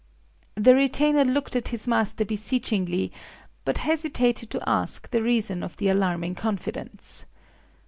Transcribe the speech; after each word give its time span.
The 0.55 0.73
retainer 0.73 1.23
looked 1.23 1.55
at 1.55 1.67
his 1.67 1.87
master 1.87 2.25
beseechingly, 2.25 3.11
but 3.65 3.77
hesitated 3.85 4.49
to 4.49 4.67
ask 4.67 5.07
the 5.11 5.21
reason 5.21 5.61
of 5.61 5.77
the 5.77 5.89
alarming 5.89 6.33
confidence. 6.33 7.27